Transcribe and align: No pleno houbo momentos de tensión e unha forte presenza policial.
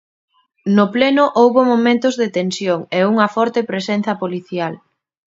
No 0.75 0.85
pleno 0.95 1.23
houbo 1.39 1.59
momentos 1.71 2.13
de 2.21 2.27
tensión 2.37 2.79
e 2.97 2.99
unha 3.11 3.27
forte 3.35 3.59
presenza 3.71 4.13
policial. 4.23 4.73